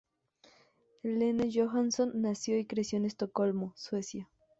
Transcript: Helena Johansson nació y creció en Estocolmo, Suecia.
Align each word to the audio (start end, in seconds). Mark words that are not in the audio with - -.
Helena 1.03 1.43
Johansson 1.53 2.11
nació 2.23 2.57
y 2.57 2.65
creció 2.65 2.97
en 2.97 3.05
Estocolmo, 3.05 3.75
Suecia. 3.77 4.27